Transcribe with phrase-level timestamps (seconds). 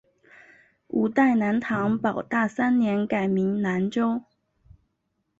[0.87, 4.23] 五代南唐保大三年改名南州。